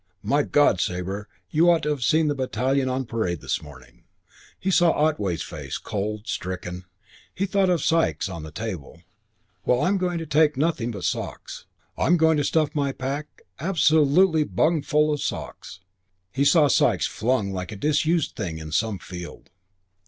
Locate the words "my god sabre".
0.23-1.29